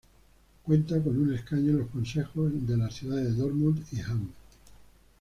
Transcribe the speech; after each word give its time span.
Cuenta 0.63 0.99
con 1.03 1.15
un 1.21 1.31
escaño 1.35 1.69
en 1.69 1.77
los 1.81 1.89
consejos 1.91 2.49
de 2.67 2.75
las 2.75 2.95
ciudades 2.95 3.35
de 3.35 3.37
Dortmund 3.43 3.83
y 3.91 4.01
Hamm. 4.01 4.29